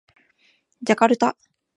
[0.81, 1.37] ジャカルタ